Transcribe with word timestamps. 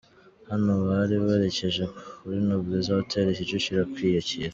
Hano 0.49 0.71
bari 0.87 1.15
berekeje 1.25 1.83
kuri 2.21 2.37
Nobleza 2.47 2.91
Hoteli, 2.99 3.31
Kicukiro 3.37 3.81
kwiyakira. 3.93 4.49